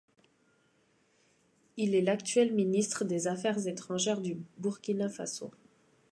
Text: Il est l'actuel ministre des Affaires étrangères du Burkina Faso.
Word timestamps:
Il 1.77 1.93
est 1.93 2.01
l'actuel 2.01 2.55
ministre 2.55 3.05
des 3.05 3.27
Affaires 3.27 3.67
étrangères 3.67 4.19
du 4.21 4.35
Burkina 4.57 5.09
Faso. 5.09 5.51